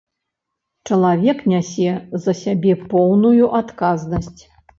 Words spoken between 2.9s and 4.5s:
поўную адказнасць.